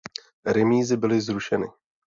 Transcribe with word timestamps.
Remízy 0.45 0.97
byly 0.97 1.21
zrušeny. 1.21 1.67